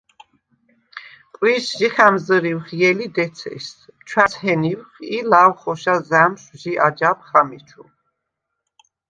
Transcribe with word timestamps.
ყვიჟს 1.35 1.67
ჟი 1.77 1.87
ხა̈მზჷრივხ 1.93 2.65
ჲელი 2.79 3.07
დეცეშს, 3.15 3.77
ჩვა̈ზჰენივხ 4.07 4.91
ი 5.15 5.17
ლაღვ 5.29 5.55
ხოშა 5.61 5.95
ზა̈მშვ 6.09 6.49
ჟი 6.61 6.71
აჯაბხ 6.87 7.29
ამეჩუ. 7.39 7.83